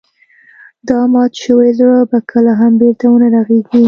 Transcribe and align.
دا 0.89 0.99
مات 1.11 1.31
شوی 1.43 1.69
زړه 1.79 1.97
به 2.11 2.19
کله 2.31 2.51
هم 2.59 2.73
بېرته 2.81 3.05
ونه 3.09 3.27
رغيږي. 3.35 3.79